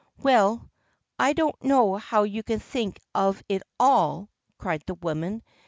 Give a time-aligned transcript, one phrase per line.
[0.17, 0.67] "Well,
[1.19, 5.43] I don't know how you can think of it all!" cried the woman.